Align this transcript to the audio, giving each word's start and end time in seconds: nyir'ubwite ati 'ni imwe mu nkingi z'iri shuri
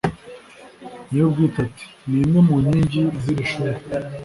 nyir'ubwite 1.09 1.57
ati 1.67 1.85
'ni 2.07 2.17
imwe 2.23 2.39
mu 2.47 2.55
nkingi 2.61 3.01
z'iri 3.21 3.45
shuri 3.51 3.79